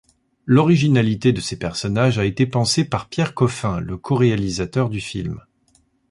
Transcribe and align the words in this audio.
L'originalité 0.47 1.31
de 1.31 1.39
ces 1.39 1.59
personnages 1.59 2.17
a 2.17 2.25
été 2.25 2.47
pensée 2.47 2.85
par 2.85 3.07
Pierre 3.07 3.35
Coffin, 3.35 3.79
le 3.79 3.97
coréalisateur 3.97 4.89
du 4.89 4.99
film. 4.99 5.39